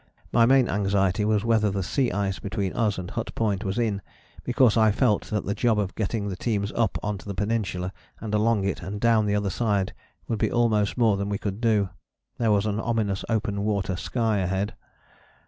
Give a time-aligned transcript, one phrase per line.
[0.31, 4.01] My main anxiety was whether the sea ice between us and Hut Point was in,
[4.43, 7.93] because I felt that the job of getting the teams up on to the Peninsula
[8.19, 9.93] and along it and down the other side
[10.27, 11.89] would be almost more than we could do:
[12.39, 14.73] there was an ominous open water sky ahead.